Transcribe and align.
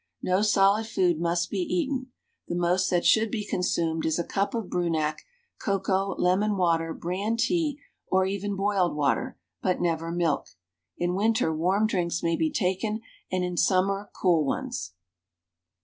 No 0.23 0.41
solid 0.41 0.87
food 0.87 1.19
must 1.19 1.51
be 1.51 1.59
eaten. 1.59 2.11
The 2.47 2.55
most 2.55 2.89
that 2.89 3.05
should 3.05 3.29
be 3.29 3.45
consumed 3.45 4.03
is 4.03 4.17
a 4.17 4.23
cup 4.23 4.55
of 4.55 4.65
Brunak, 4.67 5.19
cocoa, 5.63 6.15
lemon 6.17 6.57
water, 6.57 6.91
bran 6.91 7.37
tea, 7.37 7.79
or 8.07 8.25
even 8.25 8.55
boiled 8.55 8.95
water, 8.95 9.37
but 9.61 9.79
never 9.79 10.11
milk. 10.11 10.47
In 10.97 11.13
winter 11.13 11.53
warm 11.55 11.85
drinks 11.85 12.23
may 12.23 12.35
be 12.35 12.49
taken, 12.49 13.01
and 13.31 13.43
in 13.43 13.57
summer 13.57 14.09
cool 14.19 14.43
ones. 14.43 14.95